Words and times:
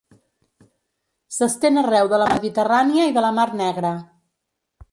S'estén 1.35 1.77
arreu 1.81 2.09
de 2.13 2.19
la 2.21 2.29
Mediterrània 2.31 3.07
i 3.11 3.15
de 3.19 3.25
la 3.27 3.33
Mar 3.41 3.47
Negra. 3.61 3.93